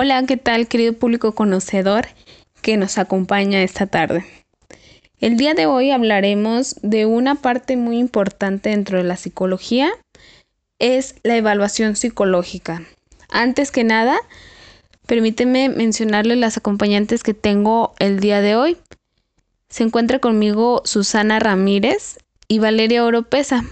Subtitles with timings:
[0.00, 2.06] Hola, ¿qué tal querido público conocedor
[2.62, 4.24] que nos acompaña esta tarde?
[5.18, 9.90] El día de hoy hablaremos de una parte muy importante dentro de la psicología,
[10.78, 12.84] es la evaluación psicológica.
[13.28, 14.20] Antes que nada,
[15.06, 18.76] permíteme mencionarle las acompañantes que tengo el día de hoy.
[19.68, 23.64] Se encuentra conmigo Susana Ramírez y Valeria Oropesa,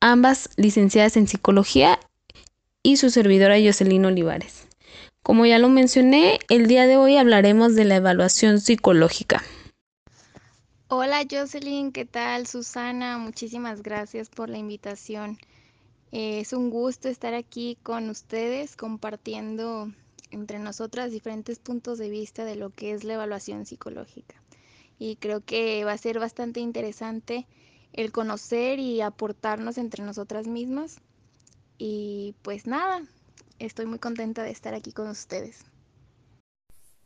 [0.00, 2.00] ambas licenciadas en psicología,
[2.82, 4.59] y su servidora Jocelyn Olivares.
[5.22, 9.42] Como ya lo mencioné, el día de hoy hablaremos de la evaluación psicológica.
[10.88, 12.46] Hola Jocelyn, ¿qué tal?
[12.46, 15.38] Susana, muchísimas gracias por la invitación.
[16.10, 19.92] Eh, es un gusto estar aquí con ustedes compartiendo
[20.30, 24.36] entre nosotras diferentes puntos de vista de lo que es la evaluación psicológica.
[24.98, 27.46] Y creo que va a ser bastante interesante
[27.92, 30.98] el conocer y aportarnos entre nosotras mismas.
[31.78, 33.02] Y pues nada,
[33.60, 35.64] estoy muy contenta de estar aquí con ustedes.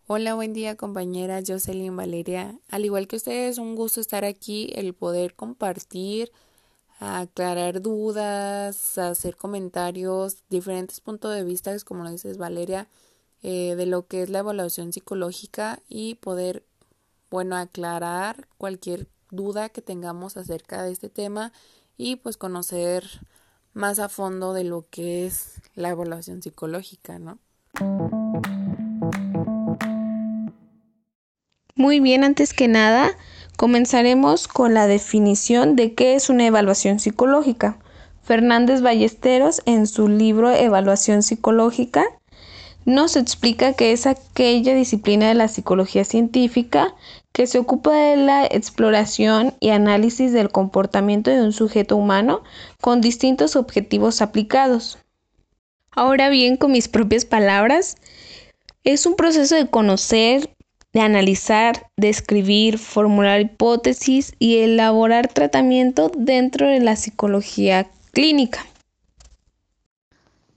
[0.06, 2.58] Hola, buen día compañera Jocelyn Valeria.
[2.70, 6.30] Al igual que ustedes, un gusto estar aquí, el poder compartir,
[7.00, 12.88] aclarar dudas, hacer comentarios, diferentes puntos de vista, como lo dices Valeria,
[13.42, 16.64] eh, de lo que es la evaluación psicológica y poder,
[17.30, 21.52] bueno, aclarar cualquier duda que tengamos acerca de este tema
[21.96, 23.04] y pues conocer
[23.74, 27.38] más a fondo de lo que es la evaluación psicológica, ¿no?
[31.76, 33.10] Muy bien, antes que nada,
[33.56, 37.78] comenzaremos con la definición de qué es una evaluación psicológica.
[38.22, 42.04] Fernández Ballesteros, en su libro Evaluación Psicológica,
[42.84, 46.94] nos explica que es aquella disciplina de la psicología científica
[47.32, 52.42] que se ocupa de la exploración y análisis del comportamiento de un sujeto humano
[52.80, 54.98] con distintos objetivos aplicados.
[55.90, 57.96] Ahora bien, con mis propias palabras,
[58.84, 60.50] es un proceso de conocer,
[60.92, 68.64] de analizar, de escribir, formular hipótesis y elaborar tratamiento dentro de la psicología clínica.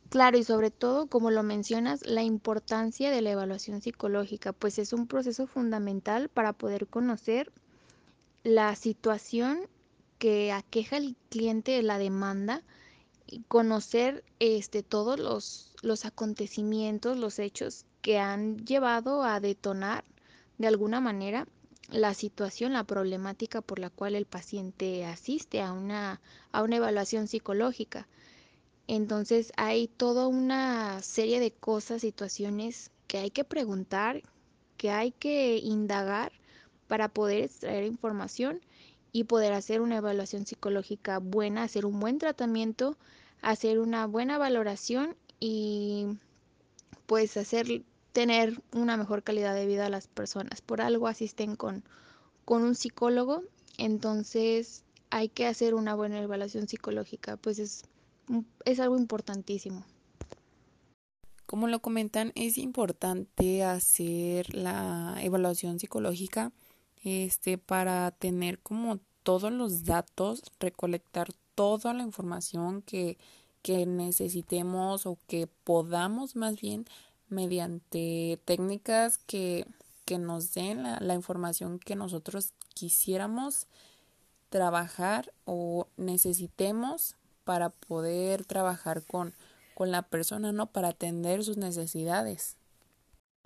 [0.10, 4.92] Claro, y sobre todo, como lo mencionas, la importancia de la evaluación psicológica, pues es
[4.94, 7.52] un proceso fundamental para poder conocer
[8.44, 9.68] la situación
[10.20, 12.64] que aqueja al cliente de la demanda
[13.28, 20.06] y conocer este, todos los, los acontecimientos, los hechos que han llevado a detonar
[20.58, 21.48] de alguna manera
[21.90, 27.28] la situación, la problemática por la cual el paciente asiste a una, a una evaluación
[27.28, 28.08] psicológica.
[28.88, 34.24] Entonces hay toda una serie de cosas, situaciones que hay que preguntar,
[34.78, 36.32] que hay que indagar
[36.88, 38.62] para poder extraer información
[39.12, 42.98] y poder hacer una evaluación psicológica buena, hacer un buen tratamiento,
[43.42, 46.08] hacer una buena valoración y
[47.08, 47.84] pues hacer
[48.14, 50.62] tener una mejor calidad de vida a las personas.
[50.62, 51.84] Por algo asisten con,
[52.46, 53.44] con un psicólogo,
[53.78, 57.84] entonces hay que hacer una buena evaluación psicológica, pues es
[58.66, 59.84] es algo importantísimo.
[61.46, 66.52] Como lo comentan, es importante hacer la evaluación psicológica
[67.04, 73.18] este para tener como todos los datos, recolectar toda la información que,
[73.62, 76.86] que necesitemos o que podamos más bien
[77.30, 79.66] mediante técnicas que,
[80.06, 83.68] que nos den la, la información que nosotros quisiéramos
[84.50, 87.17] trabajar o necesitemos
[87.48, 89.34] para poder trabajar con,
[89.74, 90.66] con la persona, ¿no?
[90.66, 92.58] Para atender sus necesidades.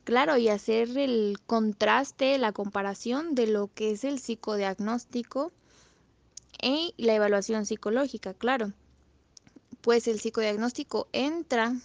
[0.03, 5.51] Claro, y hacer el contraste, la comparación de lo que es el psicodiagnóstico
[6.63, 8.73] y la evaluación psicológica, claro.
[9.81, 11.75] Pues el psicodiagnóstico entra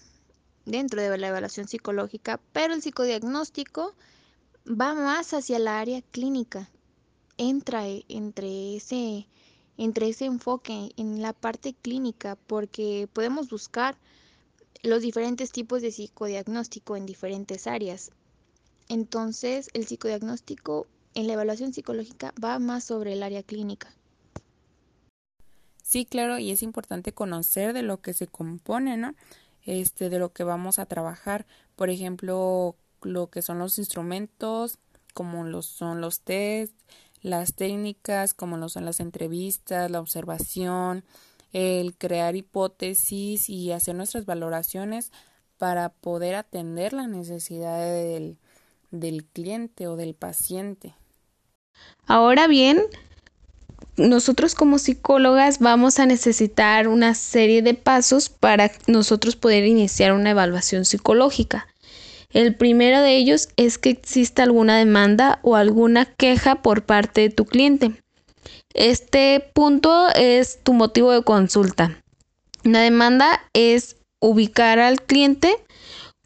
[0.65, 3.95] dentro de la evaluación psicológica, pero el psicodiagnóstico
[4.67, 6.71] va más hacia la área clínica,
[7.37, 9.27] entra e, entre ese
[9.79, 13.97] entre ese enfoque en la parte clínica porque podemos buscar
[14.83, 18.11] los diferentes tipos de psicodiagnóstico en diferentes áreas.
[18.89, 23.93] Entonces, el psicodiagnóstico en la evaluación psicológica va más sobre el área clínica.
[25.83, 29.15] Sí, claro, y es importante conocer de lo que se compone, ¿no?
[29.65, 31.47] Este, de lo que vamos a trabajar.
[31.75, 34.79] Por ejemplo, lo que son los instrumentos,
[35.15, 36.75] como los son los test,
[37.23, 41.05] las técnicas como lo son las entrevistas, la observación,
[41.53, 45.13] el crear hipótesis y hacer nuestras valoraciones
[45.59, 48.39] para poder atender la necesidad del,
[48.91, 50.95] del cliente o del paciente.
[52.07, 52.83] Ahora bien,
[53.97, 60.31] nosotros como psicólogas vamos a necesitar una serie de pasos para nosotros poder iniciar una
[60.31, 61.67] evaluación psicológica.
[62.37, 67.31] El primero de ellos es que exista alguna demanda o alguna queja por parte de
[67.31, 67.93] tu cliente.
[68.75, 71.99] Este punto es tu motivo de consulta.
[72.63, 75.57] Una demanda es ubicar al cliente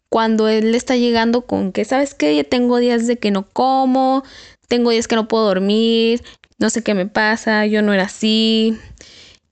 [0.09, 2.35] cuando él está llegando con que, ¿sabes qué?
[2.35, 4.25] Ya tengo días de que no como,
[4.67, 6.21] tengo días que no puedo dormir,
[6.59, 8.77] no sé qué me pasa, yo no era así.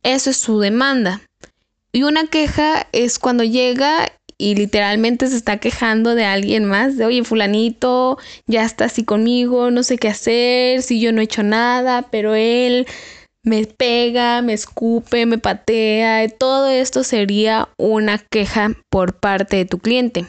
[0.03, 1.21] Eso es su demanda.
[1.93, 7.05] Y una queja es cuando llega y literalmente se está quejando de alguien más, de
[7.05, 11.43] oye, fulanito ya está así conmigo, no sé qué hacer, si yo no he hecho
[11.43, 12.87] nada, pero él
[13.43, 19.79] me pega, me escupe, me patea, todo esto sería una queja por parte de tu
[19.79, 20.25] cliente.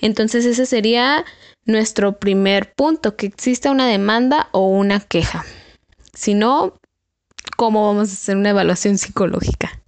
[0.00, 1.24] Entonces ese sería
[1.64, 5.44] nuestro primer punto, que exista una demanda o una queja.
[6.12, 6.74] Si no,
[7.56, 9.80] ¿cómo vamos a hacer una evaluación psicológica?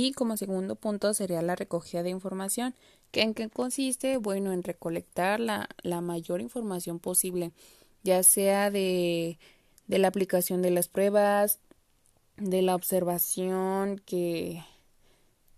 [0.00, 2.72] Y como segundo punto sería la recogida de información,
[3.10, 7.50] que en qué consiste, bueno, en recolectar la, la mayor información posible,
[8.04, 9.40] ya sea de,
[9.88, 11.58] de la aplicación de las pruebas,
[12.36, 14.62] de la observación que,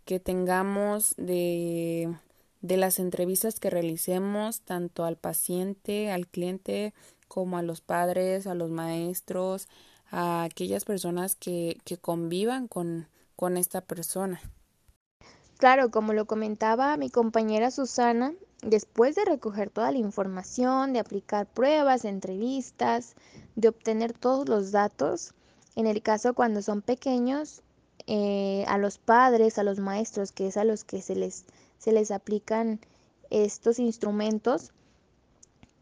[0.06, 2.16] que tengamos, de,
[2.62, 6.94] de las entrevistas que realicemos tanto al paciente, al cliente,
[7.28, 9.68] como a los padres, a los maestros,
[10.10, 13.06] a aquellas personas que, que convivan con,
[13.40, 14.38] con esta persona.
[15.56, 21.46] Claro, como lo comentaba mi compañera Susana, después de recoger toda la información, de aplicar
[21.46, 23.14] pruebas, entrevistas,
[23.56, 25.32] de obtener todos los datos,
[25.74, 27.62] en el caso cuando son pequeños,
[28.06, 31.46] eh, a los padres, a los maestros, que es a los que se les,
[31.78, 32.78] se les aplican
[33.30, 34.70] estos instrumentos,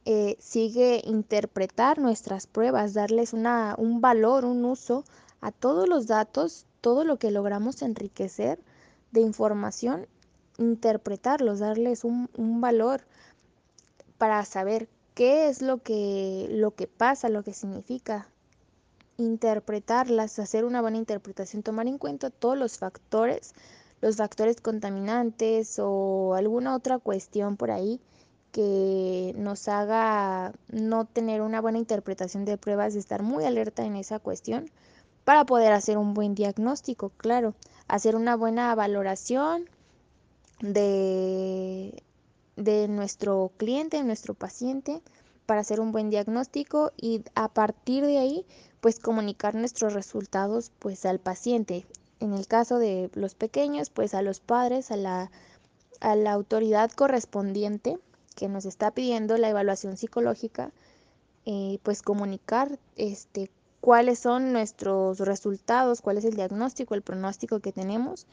[0.05, 5.02] eh, sigue interpretar nuestras pruebas, darles una, un valor, un uso
[5.40, 8.60] a todos los datos todo lo que logramos enriquecer
[9.10, 10.06] de información,
[10.58, 12.28] interpretarlos, darles un,
[12.60, 13.02] valor
[14.19, 18.28] para saber qué es lo que, lo que pasa, lo que significa,
[19.16, 23.54] interpretarlas, hacer una buena interpretación, tomar en cuenta todos los factores,
[24.00, 28.00] los factores contaminantes o alguna otra cuestión por ahí
[28.52, 34.19] que nos haga no tener una buena interpretación de pruebas, estar muy alerta en esa
[34.19, 34.70] cuestión
[35.28, 37.54] para poder hacer un buen diagnóstico, claro,
[37.86, 39.69] hacer una buena valoración
[40.60, 42.02] de,
[42.56, 45.02] de nuestro cliente, nuestro paciente,
[45.44, 48.46] para hacer un buen diagnóstico y a partir de ahí,
[48.80, 51.84] pues comunicar nuestros resultados pues al paciente.
[52.20, 55.31] En el caso de los pequeños, pues a los padres, a la,
[56.00, 57.98] a la autoridad correspondiente
[58.34, 60.72] que nos está pidiendo la evaluación psicológica,
[61.44, 67.72] eh, pues comunicar este, cuáles son nuestros resultados, cuál es el diagnóstico, el pronóstico que
[67.72, 68.26] tenemos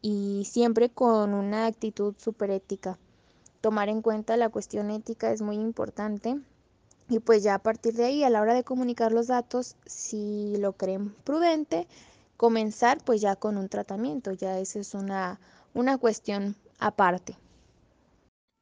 [0.00, 2.98] y siempre con una actitud súper ética.
[3.60, 6.36] Tomar en cuenta la cuestión ética es muy importante
[7.08, 10.56] y pues ya a partir de ahí, a la hora de comunicar los datos, si
[10.58, 11.86] lo creen prudente,
[12.36, 15.40] comenzar pues ya con un tratamiento, ya esa es una,
[15.74, 17.36] una cuestión aparte.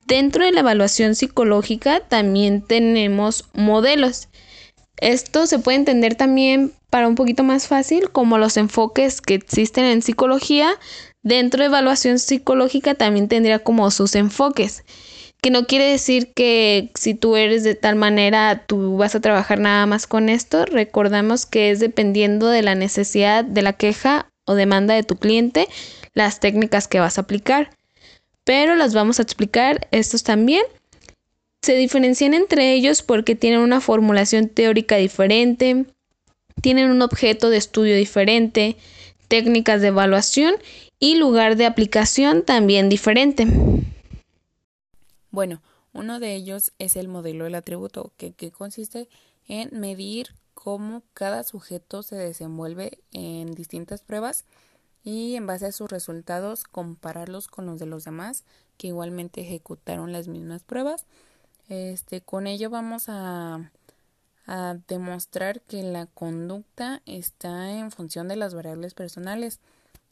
[0.07, 4.29] Dentro de la evaluación psicológica también tenemos modelos.
[4.99, 9.85] Esto se puede entender también para un poquito más fácil como los enfoques que existen
[9.85, 10.71] en psicología.
[11.23, 14.85] Dentro de evaluación psicológica también tendría como sus enfoques,
[15.43, 19.59] que no quiere decir que si tú eres de tal manera tú vas a trabajar
[19.59, 20.65] nada más con esto.
[20.65, 25.69] Recordamos que es dependiendo de la necesidad de la queja o demanda de tu cliente
[26.15, 27.71] las técnicas que vas a aplicar.
[28.45, 30.63] Pero las vamos a explicar estos también
[31.67, 35.87] se diferencian entre ellos porque tienen una formulación teórica diferente,
[36.63, 38.77] tienen un objeto de estudio diferente,
[39.27, 40.55] técnicas de evaluación
[41.01, 43.49] y lugar de aplicación también diferente.
[45.33, 45.61] Bueno,
[45.93, 49.09] uno de ellos es el modelo del atributo, que, consiste
[49.49, 54.45] en medir cómo cada sujeto se desenvuelve en distintas pruebas
[55.03, 58.45] y en base a sus resultados compararlos con los de los demás
[58.79, 61.07] que igualmente ejecutaron las mismas pruebas
[61.69, 63.71] este, con ello vamos a,
[64.47, 69.61] a demostrar que la conducta está en función de las variables personales,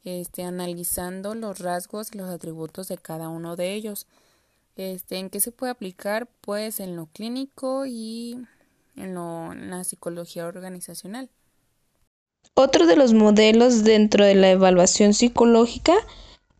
[0.05, 4.07] este, analizando los rasgos y los atributos de cada uno de ellos.
[4.77, 6.29] Este, ¿En qué se puede aplicar?
[6.41, 8.45] Pues en lo clínico y
[8.97, 11.31] en, lo, en la psicología organizacional.
[12.55, 15.95] Otro de los modelos dentro de la evaluación psicológica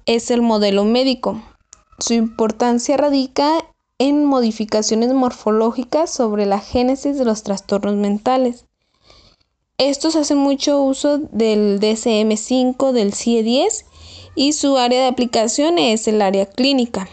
[0.07, 1.43] es el modelo médico.
[1.99, 8.67] Su importancia radica en modificaciones morfológicas sobre la génesis de los trastornos mentales.
[9.79, 13.85] Estos hacen mucho uso del DSM5, del CIE-10
[14.35, 17.09] y su área de aplicación es el área clínica.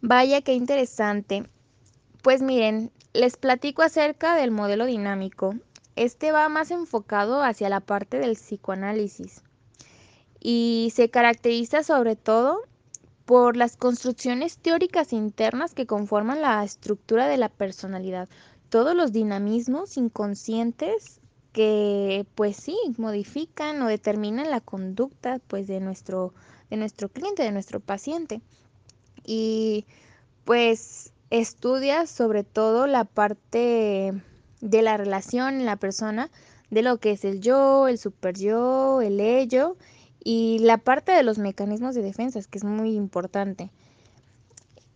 [0.00, 1.44] Vaya, qué interesante.
[2.22, 5.54] Pues miren, les platico acerca del modelo dinámico.
[5.96, 9.42] Este va más enfocado hacia la parte del psicoanálisis
[10.38, 12.60] y se caracteriza sobre todo
[13.26, 18.28] por las construcciones teóricas internas que conforman la estructura de la personalidad,
[18.70, 21.20] todos los dinamismos inconscientes
[21.52, 26.32] que pues sí modifican o determinan la conducta pues de nuestro
[26.70, 28.40] de nuestro cliente, de nuestro paciente.
[29.24, 29.86] Y
[30.44, 34.12] pues estudia sobre todo la parte
[34.60, 36.30] de la relación en la persona,
[36.70, 39.76] de lo que es el yo, el super yo, el ello
[40.28, 43.70] y la parte de los mecanismos de defensa, que es muy importante.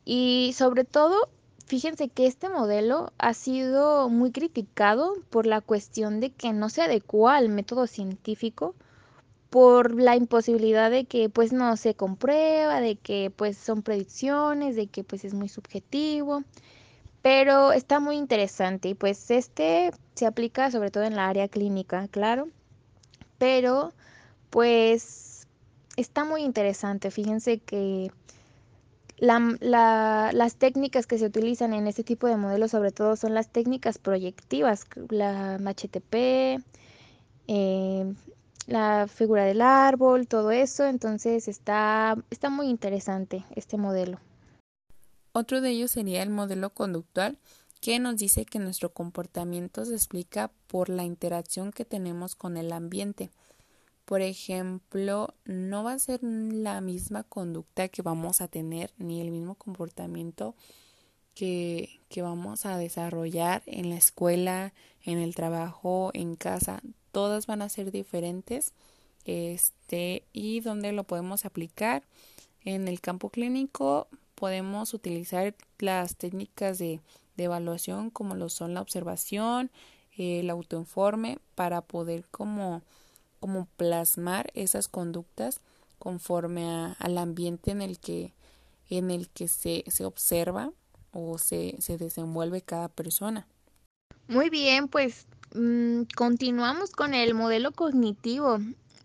[0.04, 1.28] Y sobre todo,
[1.66, 6.82] fíjense que este modelo ha sido muy criticado por la cuestión de que no se
[6.82, 8.74] adecua al método científico
[9.50, 14.88] por la imposibilidad de que pues no se comprueba, de que pues son predicciones, de
[14.88, 16.42] que pues es muy subjetivo,
[17.22, 22.08] pero está muy interesante y pues este se aplica sobre todo en la área clínica,
[22.08, 22.48] claro,
[23.38, 23.92] pero
[24.50, 25.46] pues
[25.96, 28.10] está muy interesante, fíjense que
[29.20, 33.98] las técnicas que se utilizan en este tipo de modelos sobre todo son las técnicas
[33.98, 36.62] proyectivas, la HTP,
[37.46, 38.14] eh,
[38.66, 40.86] la figura del árbol, todo eso.
[40.86, 44.18] Entonces está, está muy interesante este modelo.
[45.32, 47.38] Otro de ellos sería el modelo conductual,
[47.80, 52.72] que nos dice que nuestro comportamiento se explica por la interacción que tenemos con el
[52.72, 53.30] ambiente.
[54.10, 59.30] Por ejemplo, no va a ser la misma conducta que vamos a tener ni el
[59.30, 60.56] mismo comportamiento
[61.36, 64.72] que, que vamos a desarrollar en la escuela,
[65.04, 66.82] en el trabajo, en casa.
[67.12, 68.72] Todas van a ser diferentes
[69.26, 72.02] este y donde lo podemos aplicar.
[72.64, 76.98] En el campo clínico podemos utilizar las técnicas de,
[77.36, 79.70] evaluación como lo son la observación
[80.18, 82.82] el autoinforme para poder como,
[83.40, 85.60] como plasmar esas conductas
[85.98, 88.32] conforme al ambiente en el que
[88.88, 90.72] en el que se, se observa
[91.12, 93.46] o se, se desenvuelve cada persona.
[94.26, 98.58] Muy bien, pues Mm, continuamos con el modelo cognitivo.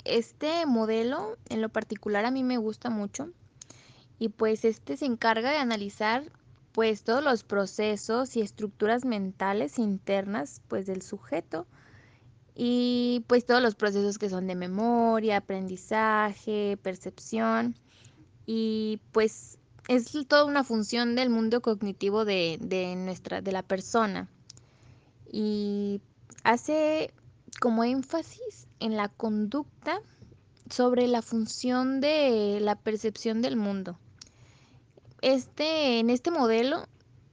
[0.03, 3.31] Este modelo en lo particular a mí me gusta mucho
[4.19, 6.23] y pues este se encarga de analizar
[6.71, 11.65] pues todos los procesos y estructuras mentales internas pues del sujeto
[12.55, 17.75] y pues todos los procesos que son de memoria, aprendizaje, percepción
[18.45, 19.57] y pues
[19.87, 24.29] es toda una función del mundo cognitivo de, de nuestra de la persona
[25.29, 26.01] y
[26.43, 27.13] hace
[27.59, 29.99] como énfasis en la conducta
[30.69, 33.99] sobre la función de la percepción del mundo.
[35.21, 36.85] Este, en este modelo,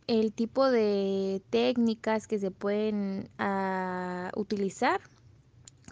[0.07, 5.01] el tipo de técnicas que se pueden ah, utilizar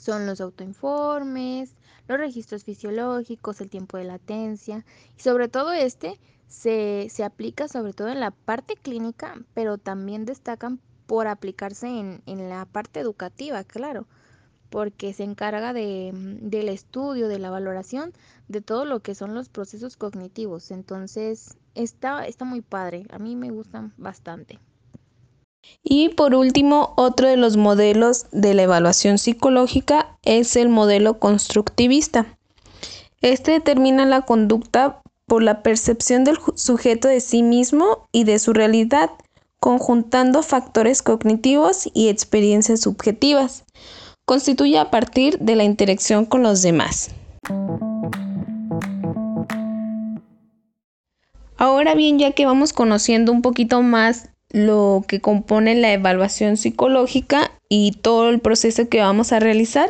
[0.00, 1.74] son los autoinformes,
[2.08, 4.84] los registros fisiológicos, el tiempo de latencia
[5.16, 10.24] y sobre todo este se, se aplica sobre todo en la parte clínica, pero también
[10.24, 14.06] destacan por aplicarse en, la parte educativa, claro,
[14.70, 18.12] porque se encarga de, del estudio, de la valoración
[18.48, 20.70] de todo lo que son los procesos cognitivos.
[20.70, 24.60] Entonces, está, está muy padre, a mí me gustan bastante.
[25.82, 32.38] Y por último, otro de los modelos de la evaluación psicológica es el modelo constructivista.
[33.22, 38.52] Este determina la conducta por la percepción del sujeto de sí mismo y de su
[38.52, 39.10] realidad
[39.60, 43.64] conjuntando factores cognitivos y experiencias subjetivas.
[44.24, 47.10] Constituye a partir de la interacción con los demás.
[51.56, 57.52] Ahora bien, ya que vamos conociendo un poquito más lo que compone la evaluación psicológica
[57.68, 59.88] y todo el proceso que vamos a realizar,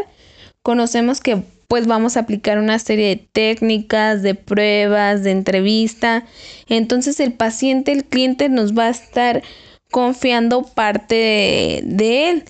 [0.62, 6.26] conocemos que pues vamos a aplicar una serie de técnicas, de pruebas, de entrevista.
[6.68, 9.44] Entonces el paciente, el cliente nos va a estar
[9.92, 12.44] confiando parte de, él.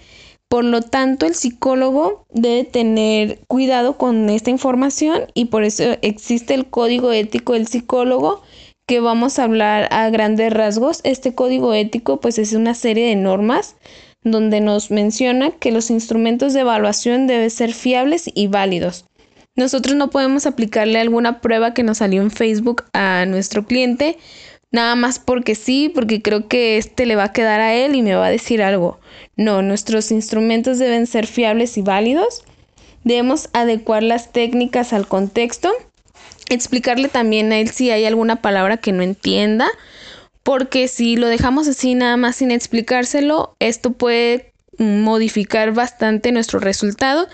[0.48, 6.54] Por lo tanto, el psicólogo debe tener cuidado con esta información y por eso existe
[6.54, 8.42] el código ético del psicólogo
[8.90, 10.98] que vamos a hablar a grandes rasgos.
[11.04, 13.76] Este código ético pues es una serie de normas
[14.24, 19.04] donde nos menciona que los instrumentos de evaluación deben ser fiables y válidos.
[19.54, 24.18] Nosotros no podemos aplicarle alguna prueba que nos salió en Facebook a nuestro cliente,
[24.72, 28.02] nada más porque sí, porque creo que este le va a quedar a él y
[28.02, 28.98] me va a decir algo.
[29.36, 32.42] No, nuestros instrumentos deben ser fiables y válidos.
[33.04, 35.70] Debemos adecuar las técnicas al contexto,
[36.50, 39.70] explicarle también a él si hay alguna palabra que no entienda
[40.42, 47.28] porque si lo dejamos así nada más sin explicárselo, esto puede modificar bastante nuestro resultado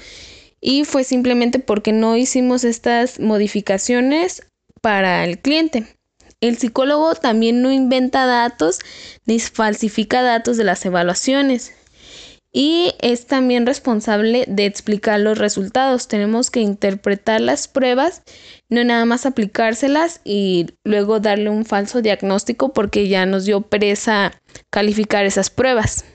[0.60, 4.42] y fue simplemente porque no hicimos estas modificaciones
[4.80, 5.86] para el cliente.
[6.40, 8.80] El psicólogo también no inventa datos
[9.24, 11.72] ni falsifica datos de las evaluaciones
[12.58, 16.08] y es también responsable de explicar los resultados.
[16.08, 18.22] Tenemos que interpretar las pruebas,
[18.70, 24.32] no nada más aplicárselas y luego darle un falso diagnóstico porque ya nos dio pereza
[24.70, 26.06] calificar esas pruebas.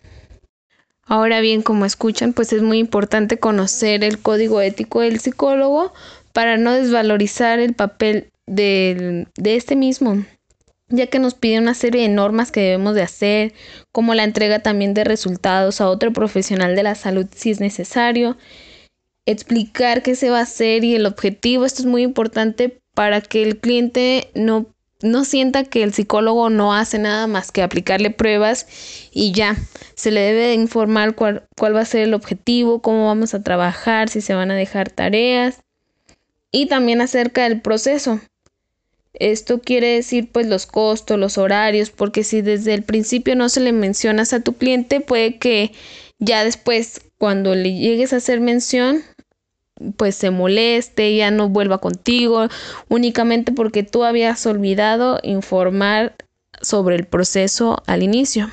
[1.06, 5.94] Ahora bien, como escuchan, pues es muy importante conocer el código ético del psicólogo
[6.34, 10.26] para no desvalorizar el papel de, de este mismo
[10.92, 13.54] ya que nos pide una serie de normas que debemos de hacer,
[13.92, 18.38] como la entrega también de resultados a otro profesional de la salud si es necesario,
[19.26, 21.66] explicar qué se va a hacer y el objetivo.
[21.66, 24.68] Esto es muy importante para que el cliente no
[25.04, 28.68] no sienta que el psicólogo no hace nada más que aplicarle pruebas
[29.12, 29.56] y ya.
[29.96, 34.10] Se le debe informar cuál, cuál, va a ser el objetivo, cómo vamos a trabajar,
[34.10, 35.62] si se van a dejar tareas
[36.52, 38.20] y también acerca del proceso.
[39.14, 43.60] Esto quiere decir pues los costos, los horarios, porque si desde el principio no se
[43.60, 45.72] le mencionas a tu cliente, puede que
[46.20, 49.04] ya después cuando le llegues a hacer mención
[49.98, 52.48] pues se moleste, ya no vuelva contigo,
[52.90, 56.16] únicamente porque tú habías olvidado informar
[56.62, 58.50] sobre el proceso al inicio.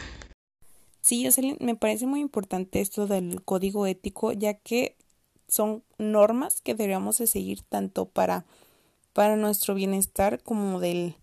[1.01, 4.97] Sí, Jocelyn, me parece muy importante esto del código ético, ya que
[5.47, 8.45] son normas que deberíamos de seguir tanto para,
[9.13, 11.17] para nuestro bienestar como del,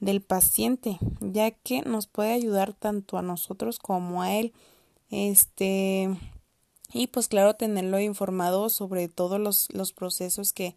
[0.00, 4.52] del paciente, ya que nos puede ayudar tanto a nosotros como a él.
[5.10, 6.08] Este,
[6.92, 10.74] y pues claro tenerlo informado sobre todos los, los procesos que,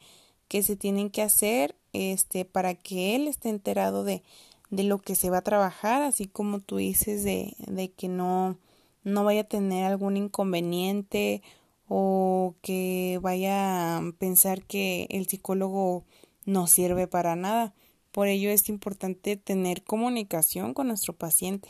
[0.47, 4.23] que se tienen que hacer este para que él esté enterado de,
[4.69, 8.57] de lo que se va a trabajar así como tú dices de, de que no
[9.03, 11.41] no vaya a tener algún inconveniente
[11.87, 16.03] o que vaya a pensar que el psicólogo
[16.45, 17.73] no sirve para nada.
[18.11, 21.69] Por ello es importante tener comunicación con nuestro paciente.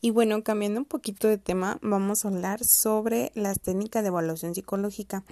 [0.00, 4.54] Y bueno, cambiando un poquito de tema, vamos a hablar sobre las técnicas de evaluación
[4.54, 5.24] psicológica,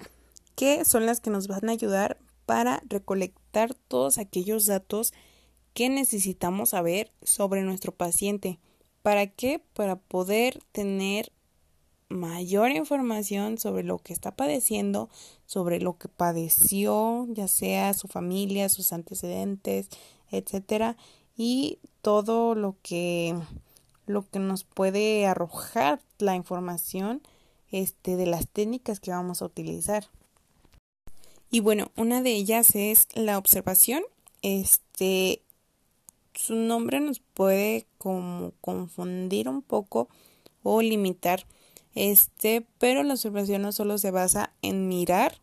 [0.55, 5.13] que son las que nos van a ayudar para recolectar todos aquellos datos
[5.73, 8.59] que necesitamos saber sobre nuestro paciente.
[9.01, 9.61] ¿Para qué?
[9.73, 11.31] Para poder tener
[12.09, 15.09] mayor información sobre lo que está padeciendo,
[15.45, 19.89] sobre lo que padeció, ya sea su familia, sus antecedentes,
[20.31, 20.97] etcétera,
[21.37, 23.35] y todo lo que
[24.05, 27.21] lo que nos puede arrojar la información
[27.71, 30.07] este, de las técnicas que vamos a utilizar.
[31.51, 34.01] Y bueno, una de ellas es la observación.
[34.41, 35.43] Este,
[36.33, 40.09] su nombre nos puede como confundir un poco
[40.63, 41.45] o limitar.
[41.95, 45.37] Este, pero la observación no solo se basa en mirar,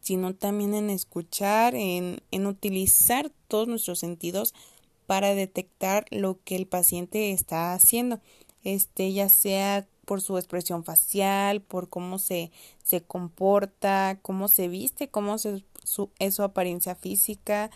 [0.00, 4.54] sino también en escuchar, en, en utilizar todos nuestros sentidos
[5.06, 8.20] para detectar lo que el paciente está haciendo,
[8.64, 12.50] este ya sea por su expresión facial, por cómo se,
[12.82, 17.70] se comporta, cómo se viste, cómo se, su, es su apariencia física,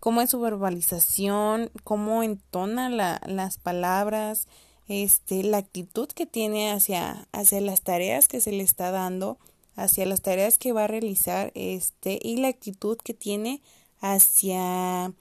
[0.00, 4.46] cómo es su verbalización, cómo entona la, las palabras,
[4.88, 9.38] este, la actitud que tiene hacia, hacia las tareas que se le está dando,
[9.76, 13.60] hacia las tareas que va a realizar, este, y la actitud que tiene
[14.00, 15.12] hacia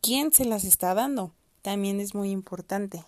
[0.00, 1.32] quién se las está dando.
[1.62, 3.04] También es muy importante.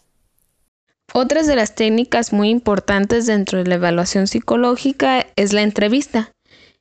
[1.12, 6.32] Otras de las técnicas muy importantes dentro de la evaluación psicológica es la entrevista.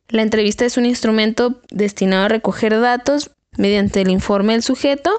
[0.09, 5.12] La entrevista es un instrumento destinado a recoger datos mediante el informe del sujeto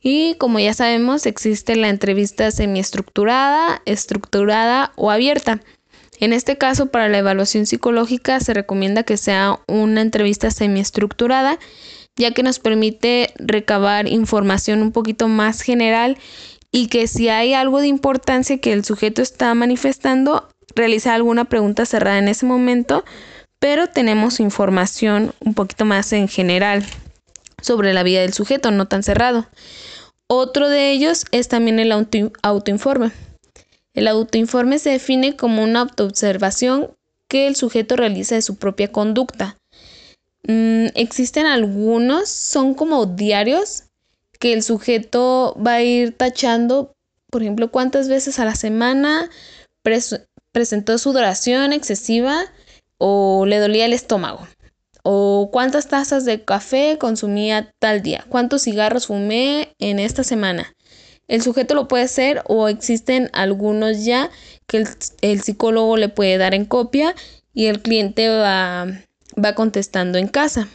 [0.00, 5.60] y como ya sabemos existe la entrevista semiestructurada, estructurada o abierta.
[6.20, 11.58] En este caso, para la evaluación psicológica se recomienda que sea una entrevista semiestructurada
[12.18, 16.18] ya que nos permite recabar información un poquito más general
[16.70, 21.86] y que si hay algo de importancia que el sujeto está manifestando, realiza alguna pregunta
[21.86, 23.04] cerrada en ese momento,
[23.58, 26.84] pero tenemos información un poquito más en general
[27.62, 29.48] sobre la vida del sujeto, no tan cerrado.
[30.26, 33.12] Otro de ellos es también el autoinforme.
[33.94, 36.90] El autoinforme se define como una autoobservación
[37.28, 39.58] que el sujeto realiza de su propia conducta.
[40.46, 43.84] Mm, existen algunos, son como diarios
[44.38, 46.92] que el sujeto va a ir tachando,
[47.30, 49.28] por ejemplo, cuántas veces a la semana
[50.52, 52.44] presentó sudoración excesiva
[52.98, 54.46] o le dolía el estómago,
[55.02, 60.74] o cuántas tazas de café consumía tal día, cuántos cigarros fumé en esta semana.
[61.28, 64.30] el sujeto lo puede hacer o existen algunos ya
[64.66, 64.84] que
[65.20, 67.14] el, psicólogo le puede dar en copia
[67.52, 68.86] y el cliente va,
[69.42, 70.68] va contestando en casa.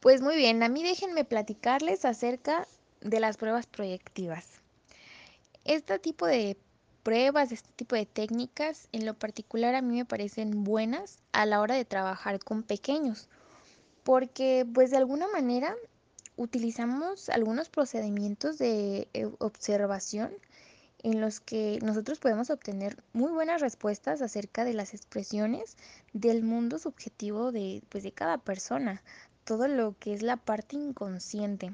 [0.00, 2.66] Pues muy bien, a mí déjenme platicarles acerca
[3.00, 4.46] de las pruebas proyectivas.
[5.64, 6.56] Este tipo de
[7.06, 11.60] pruebas, este tipo de técnicas, en lo particular a mí me parecen buenas a la
[11.60, 13.28] hora de trabajar con pequeños,
[14.02, 15.76] porque pues de alguna manera
[16.34, 20.32] utilizamos algunos procedimientos de eh, observación
[21.04, 25.76] en los que nosotros podemos obtener muy buenas respuestas acerca de las expresiones
[26.12, 29.00] del mundo subjetivo de, pues, de cada persona,
[29.44, 31.72] todo lo que es la parte inconsciente.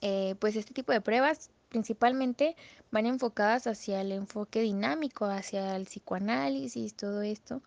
[0.00, 2.56] Eh, pues este tipo de pruebas principalmente
[2.90, 7.62] van enfocadas hacia el enfoque dinámico, hacia el psicoanálisis, todo esto.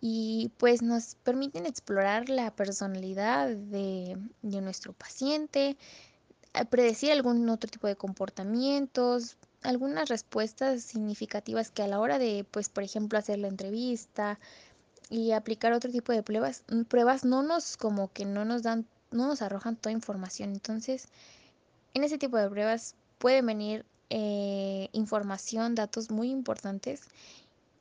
[0.00, 5.76] Y pues nos permiten explorar la personalidad de, de nuestro paciente,
[6.70, 12.68] predecir algún otro tipo de comportamientos, algunas respuestas significativas que a la hora de, pues,
[12.68, 14.38] por ejemplo, hacer la entrevista
[15.10, 19.26] y aplicar otro tipo de pruebas, pruebas no nos como que no nos dan, no
[19.26, 20.52] nos arrojan toda información.
[20.52, 21.08] Entonces,
[21.94, 27.00] en ese tipo de pruebas pueden venir eh, información, datos muy importantes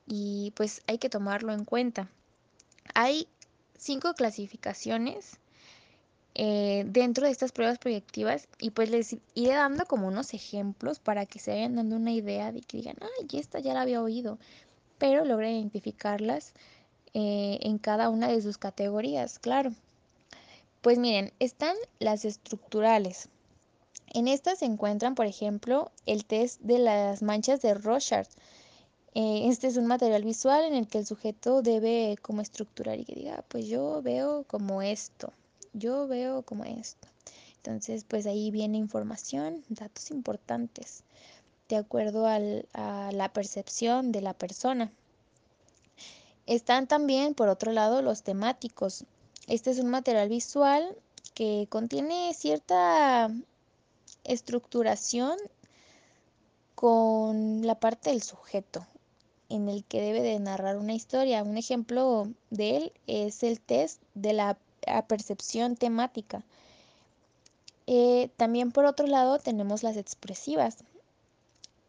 [0.07, 2.09] y pues hay que tomarlo en cuenta.
[2.93, 3.27] Hay
[3.77, 5.35] cinco clasificaciones
[6.33, 11.25] eh, dentro de estas pruebas proyectivas y pues les iré dando como unos ejemplos para
[11.25, 14.39] que se vayan dando una idea de que digan, ay, esta ya la había oído,
[14.97, 16.53] pero logre identificarlas
[17.13, 19.73] eh, en cada una de sus categorías, claro.
[20.79, 23.27] Pues miren, están las estructurales.
[24.13, 28.27] En estas se encuentran, por ejemplo, el test de las manchas de Rorschach.
[29.15, 33.05] Eh, este es un material visual en el que el sujeto debe como estructurar y
[33.05, 35.33] que diga, pues yo veo como esto,
[35.73, 37.07] yo veo como esto.
[37.57, 41.03] Entonces, pues ahí viene información, datos importantes,
[41.69, 44.91] de acuerdo a la percepción de la persona.
[46.45, 49.05] Están también, por otro lado, los temáticos.
[49.47, 50.95] Este es un material visual
[51.33, 53.31] que contiene cierta
[54.23, 55.37] estructuración
[56.75, 58.85] con la parte del sujeto
[59.49, 61.43] en el que debe de narrar una historia.
[61.43, 64.57] Un ejemplo de él es el test de la
[65.07, 66.43] percepción temática.
[67.85, 70.77] Eh, también por otro lado tenemos las expresivas.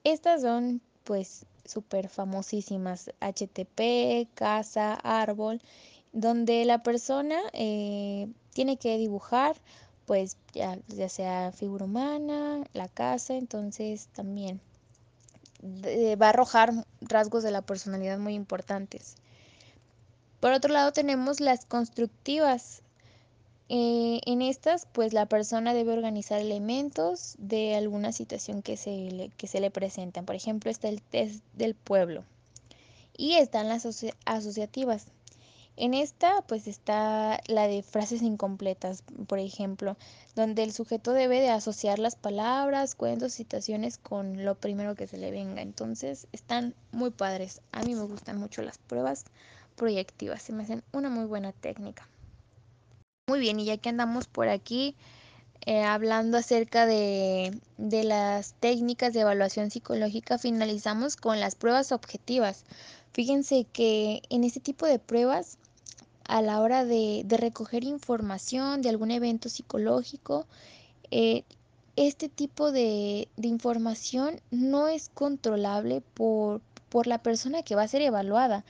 [0.03, 5.61] Estas son pues súper famosísimas, HTP, casa, árbol,
[6.13, 9.57] donde la persona eh, tiene que dibujar
[10.07, 14.61] pues ya, ya sea figura humana, la casa, entonces también
[15.65, 19.17] va a arrojar rasgos de la personalidad muy importantes.
[20.41, 22.83] Por otro lado tenemos las constructivas.
[23.71, 29.31] Eh, en estas, pues la persona debe organizar elementos de alguna situación que se le,
[29.31, 30.27] que se le presentan.
[30.27, 32.25] Por ejemplo, está el test del pueblo.
[33.17, 33.87] Y están las
[34.27, 35.07] asociativas.
[35.77, 39.97] En esta, pues está la de frases incompletas, por ejemplo,
[40.37, 45.19] donde el sujeto debe de asociar las palabras, cuentos, situaciones con lo primero que se
[45.19, 45.63] le venga.
[45.63, 47.61] Entonces, están muy padres.
[47.73, 49.25] A mí me gustan mucho las pruebas
[49.75, 52.09] proyectivas, se me hacen una muy buena técnica.
[53.27, 54.95] Muy bien, y ya que andamos por aquí
[55.67, 62.65] eh, hablando acerca de, de las técnicas de evaluación psicológica, finalizamos con las pruebas objetivas.
[63.13, 65.59] Fíjense que en este tipo de pruebas
[66.27, 70.47] a la hora de, recoger información de algún evento psicológico,
[71.11, 71.45] eh,
[71.97, 78.03] este tipo de, información no es controlable por, por la persona que va a ser
[78.03, 78.65] evaluada.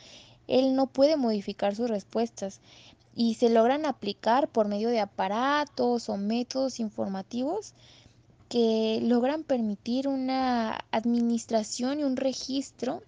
[0.46, 2.60] Él no puede modificar sus respuestas
[3.16, 7.72] y se logran aplicar por medio de aparatos o métodos informativos
[8.48, 13.02] que logran permitir una administración y un registro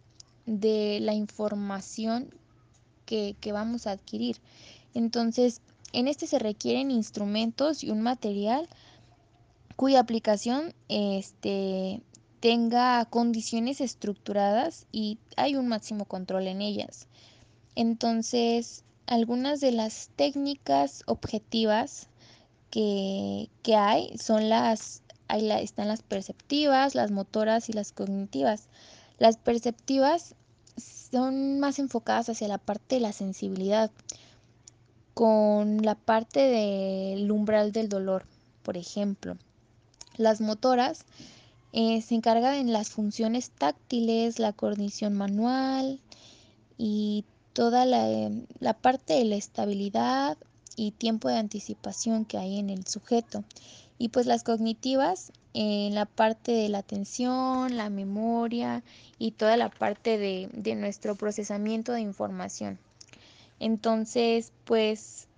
[0.47, 2.31] de la información
[3.07, 4.37] que, vamos a adquirir.
[4.95, 8.69] Entonces, en este se requieren instrumentos y un material
[9.77, 12.03] cuya aplicación este,
[12.41, 17.07] tenga condiciones estructuradas y hay un máximo control en ellas.
[17.75, 22.09] Entonces, algunas de las técnicas objetivas
[22.71, 28.69] que, que hay son las, están las perceptivas, las motoras y las cognitivas.
[29.19, 30.35] Las perceptivas
[31.11, 33.91] son más enfocadas hacia la parte de la sensibilidad,
[35.15, 38.27] con la parte del umbral del dolor,
[38.63, 39.37] por ejemplo.
[40.17, 41.05] Las motoras
[41.73, 46.01] eh, se encargan en las funciones táctiles, la coordinación manual
[46.79, 50.37] y toda la, la parte de la estabilidad
[50.77, 53.45] y tiempo de anticipación que hay en el sujeto.
[53.99, 58.83] Y pues las cognitivas en la parte de la atención, la memoria
[59.19, 62.79] y toda la parte de, de nuestro procesamiento de información.
[63.59, 65.29] Entonces, pues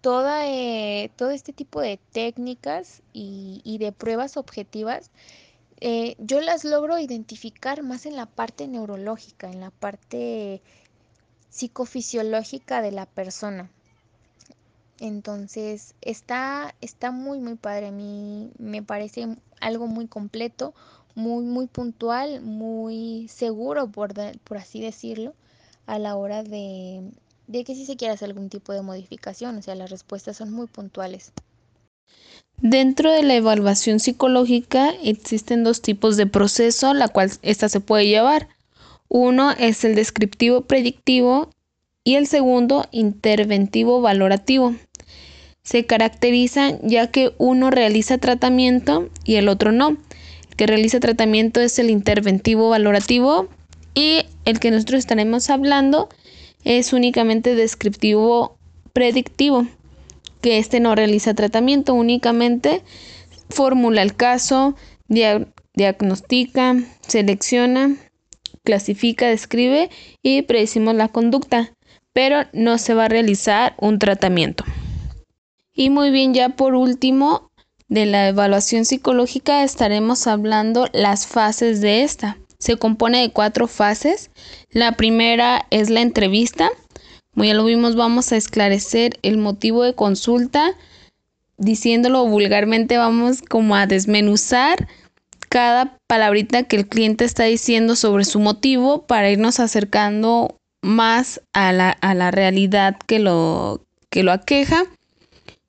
[0.00, 5.10] toda, eh, todo este tipo de técnicas y, y de pruebas objetivas,
[5.80, 10.62] eh, yo las logro identificar más en la parte neurológica, en la parte
[11.48, 13.70] psicofisiológica de la persona.
[15.00, 17.88] Entonces, está, está muy, muy padre.
[17.88, 19.26] A mí me parece
[19.60, 20.74] algo muy completo,
[21.14, 24.12] muy, muy puntual, muy seguro, por,
[24.44, 25.34] por así decirlo,
[25.86, 27.02] a la hora de,
[27.46, 29.56] de que si se quiere hacer algún tipo de modificación.
[29.56, 31.32] O sea, las respuestas son muy puntuales.
[32.58, 38.06] Dentro de la evaluación psicológica existen dos tipos de proceso, la cual esta se puede
[38.06, 38.48] llevar.
[39.08, 41.50] Uno es el descriptivo predictivo
[42.04, 44.74] y el segundo interventivo valorativo.
[45.62, 49.90] Se caracterizan ya que uno realiza tratamiento y el otro no.
[50.48, 53.48] El que realiza tratamiento es el interventivo valorativo
[53.94, 56.08] y el que nosotros estaremos hablando
[56.64, 58.56] es únicamente descriptivo
[58.92, 59.66] predictivo
[60.40, 62.82] que éste no realiza tratamiento, únicamente
[63.50, 64.74] formula el caso,
[65.74, 67.96] diagnostica, selecciona,
[68.64, 69.90] clasifica, describe
[70.22, 71.72] y predecimos la conducta,
[72.12, 74.64] pero no se va a realizar un tratamiento.
[75.72, 77.50] Y muy bien, ya por último,
[77.88, 82.38] de la evaluación psicológica estaremos hablando las fases de esta.
[82.58, 84.30] Se compone de cuatro fases.
[84.70, 86.70] La primera es la entrevista,
[87.34, 90.74] como ya lo vimos, vamos a esclarecer el motivo de consulta.
[91.56, 94.88] Diciéndolo vulgarmente, vamos como a desmenuzar
[95.48, 101.72] cada palabrita que el cliente está diciendo sobre su motivo para irnos acercando más a
[101.72, 104.84] la, a la realidad que lo, que lo aqueja,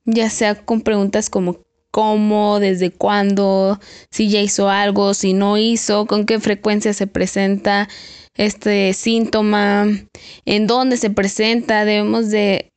[0.06, 1.60] ya sea con preguntas como
[1.92, 7.90] cómo, desde cuándo, si ya hizo algo, si no hizo, con qué frecuencia se presenta
[8.36, 9.88] este síntoma,
[10.46, 12.68] en dónde se presenta, debemos de,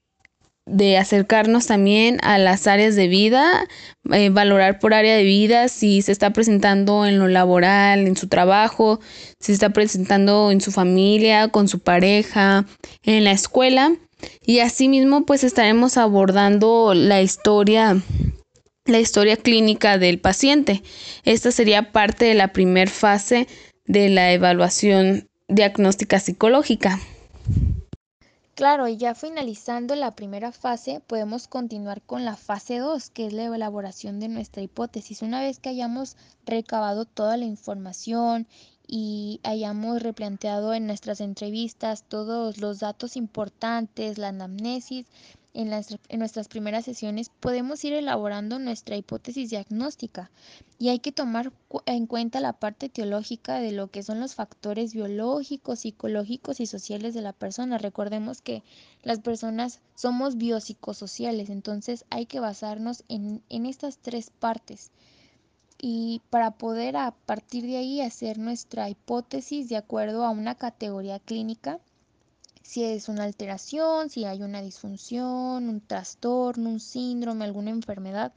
[0.99, 3.67] acercarnos también a las áreas de vida,
[4.11, 8.29] eh, valorar por área de vida si se está presentando en lo laboral, en su
[8.29, 8.99] trabajo,
[9.39, 12.67] si se está presentando en su familia, con su pareja,
[13.05, 13.95] en la escuela.
[14.45, 18.03] Y asimismo, pues estaremos abordando la historia
[18.87, 20.83] la historia clínica del paciente.
[21.25, 23.49] Esta sería parte de la primera fase
[23.87, 27.01] de la evaluación diagnóstica psicológica.
[28.55, 33.33] Claro, y ya finalizando la primera fase, podemos continuar con la fase 2, que es
[33.33, 35.23] la elaboración de nuestra hipótesis.
[35.23, 38.47] Una vez que hayamos recabado toda la información
[38.87, 45.07] y hayamos replanteado en nuestras entrevistas todos los datos importantes, la anamnesis,
[45.55, 45.71] en,
[46.19, 50.31] nuestras primeras sesiones, podemos ir elaborando nuestra hipótesis diagnóstica
[50.81, 51.53] y hay que tomar
[51.87, 57.15] en cuenta la parte teológica de lo que son los factores biológicos, psicológicos y sociales
[57.15, 57.79] de la persona.
[57.79, 58.65] Recordemos que
[59.05, 64.91] las personas somos biopsicosociales, entonces hay que basarnos en estas tres partes
[65.87, 71.19] y para poder a partir de ahí hacer nuestra hipótesis de acuerdo a una categoría
[71.19, 71.79] clínica
[72.63, 78.33] si es una alteración, si hay una disfunción, un trastorno, un síndrome, alguna enfermedad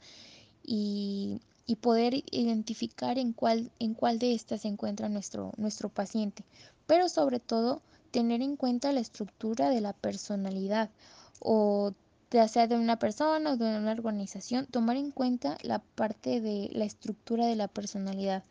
[0.62, 1.40] y,
[1.80, 6.44] poder identificar en cuál, en cuál de estas se encuentra nuestro, nuestro paciente.
[6.86, 7.80] Pero sobre todo,
[8.10, 10.90] tener en cuenta la estructura de la personalidad
[11.40, 11.94] o
[12.30, 16.68] ya sea de una persona o de una organización, tomar en cuenta la parte de
[16.72, 18.44] la estructura de la personalidad,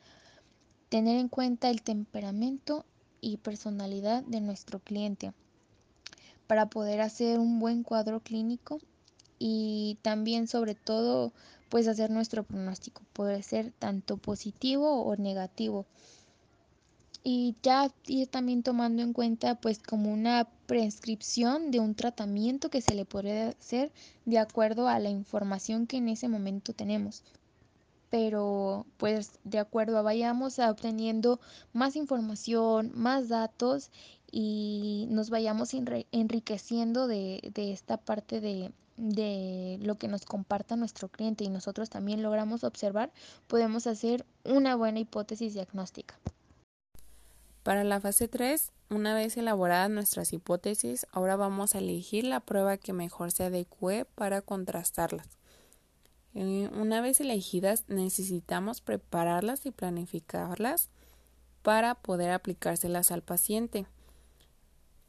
[0.90, 2.86] tener en cuenta el temperamento
[3.22, 5.34] y personalidad de nuestro cliente
[6.48, 8.80] para poder hacer un buen cuadro clínico
[9.38, 11.34] y también sobre todo
[11.70, 13.04] pues hacer nuestro pronóstico.
[13.14, 15.86] Puede ser tanto positivo o negativo
[17.30, 22.80] y ya ir también tomando en cuenta pues como una prescripción de un tratamiento que
[22.80, 23.92] se le puede hacer
[24.24, 27.26] de acuerdo a la información que en ese momento tenemos
[28.10, 31.42] pero pues de acuerdo a vayamos obteniendo
[31.74, 33.92] más información, más datos
[34.32, 41.44] y nos vayamos enriqueciendo de, esta parte de, de lo que nos comparta nuestro cliente
[41.44, 43.12] y nosotros también logramos observar,
[43.48, 46.18] podemos hacer una buena hipótesis diagnóstica.
[47.68, 52.78] Para la fase 3, una vez elaboradas nuestras hipótesis, ahora vamos a elegir la prueba
[52.78, 55.28] que mejor se adecue para contrastarlas.
[56.34, 60.88] Eh, una vez elegidas, necesitamos prepararlas y planificarlas
[61.62, 63.86] para poder aplicárselas al paciente.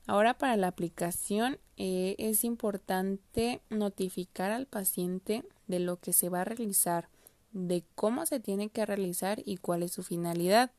[0.08, 6.40] Ahora para la aplicación eh, es importante notificar al paciente de lo que se va
[6.40, 7.08] a realizar,
[7.52, 10.72] de cómo se tiene que realizar y cuál es su finalidad.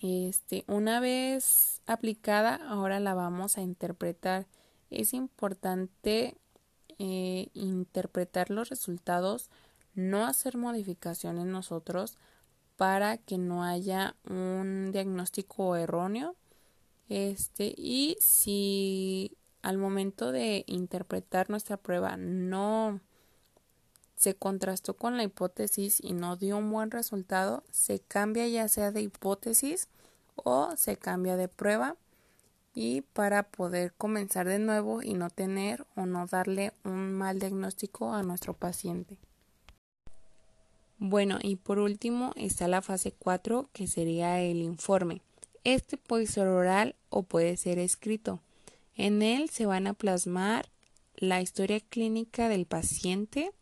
[0.00, 4.46] Este, una vez aplicada, ahora la vamos a interpretar.
[4.90, 6.36] Es importante
[6.98, 9.50] eh, interpretar los resultados,
[9.94, 12.16] no hacer modificaciones nosotros
[12.76, 16.36] para que no haya un diagnóstico erróneo.
[17.08, 23.00] Este, y si al momento de interpretar nuestra prueba no
[24.18, 28.90] se contrastó con la hipótesis y no dio un buen resultado, se cambia ya sea
[28.90, 29.88] de hipótesis
[30.34, 31.96] o se cambia de prueba
[32.74, 38.12] y para poder comenzar de nuevo y no tener o no darle un mal diagnóstico
[38.12, 39.18] a nuestro paciente.
[40.98, 45.22] Bueno, y por último está la fase 4 que sería el informe.
[45.62, 48.40] Este puede ser oral o puede ser escrito.
[48.96, 50.68] En él se van a plasmar
[51.14, 53.52] la historia clínica del paciente,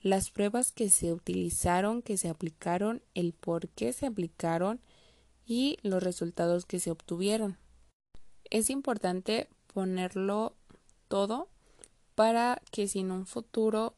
[0.00, 4.80] las pruebas que se utilizaron, que se aplicaron, el por qué se aplicaron
[5.46, 7.58] y los resultados que se obtuvieron.
[8.50, 10.54] Es importante ponerlo
[11.08, 11.48] todo
[12.14, 13.94] para que si en un futuro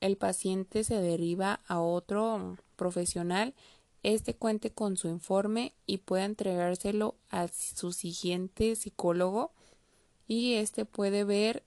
[0.00, 3.54] el paciente se deriva a otro profesional,
[4.02, 9.52] este cuente con su informe y pueda entregárselo a su siguiente psicólogo
[10.26, 11.64] y este puede ver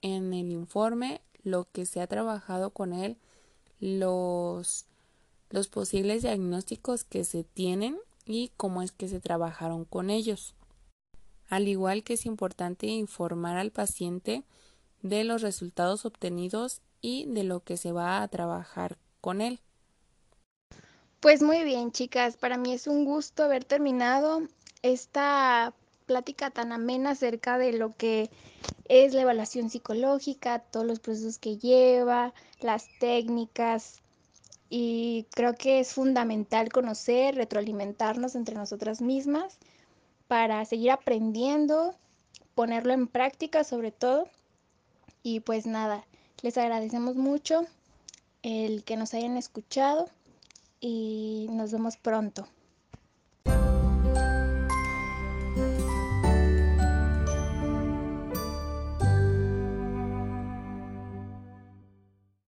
[0.00, 3.16] en el informe lo que se ha trabajado con él,
[3.78, 4.86] los,
[5.70, 10.56] posibles diagnósticos que se tienen y cómo es que se trabajaron con ellos.
[11.48, 14.42] Al igual que es importante informar al paciente
[15.02, 19.60] de los resultados obtenidos y de lo que se va a trabajar con él.
[21.20, 24.42] Pues muy bien, chicas, para mí es un gusto haber terminado
[24.82, 25.72] esta
[26.06, 28.30] plática tan amena acerca de lo que
[28.88, 34.00] es la evaluación psicológica, todos los procesos que lleva, las técnicas
[34.68, 39.58] y creo que es fundamental conocer, retroalimentarnos entre nosotras mismas
[40.28, 41.94] para seguir aprendiendo,
[42.54, 44.28] ponerlo en práctica sobre todo.
[45.22, 46.04] Y pues nada,
[46.42, 47.66] les agradecemos mucho
[48.42, 50.08] el que nos hayan escuchado
[50.80, 52.48] y nos vemos pronto.